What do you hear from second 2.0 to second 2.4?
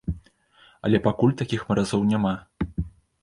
няма.